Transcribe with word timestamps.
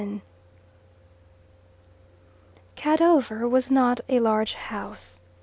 XI 0.01 0.21
Cadover 2.75 3.47
was 3.47 3.69
not 3.69 3.99
a 4.09 4.19
large 4.19 4.55
house. 4.55 5.19